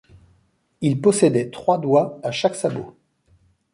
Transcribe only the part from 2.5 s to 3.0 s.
sabot.